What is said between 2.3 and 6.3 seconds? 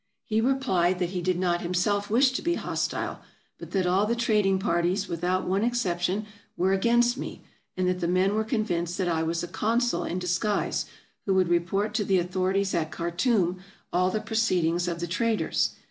to be hostile, but that all the trading parties, without one exception,